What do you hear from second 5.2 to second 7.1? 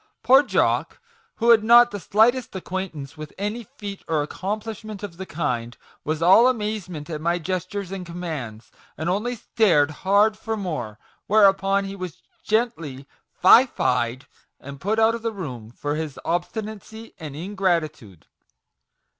kind, was all amazement